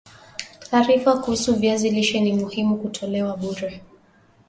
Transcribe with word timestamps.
Taarifa 0.69 1.17
kuhusu 1.17 1.55
viazi 1.55 1.89
lishe 1.89 2.19
ni 2.21 2.33
muhimu 2.33 2.77
kutolewa 2.77 3.37
bure 3.37 3.81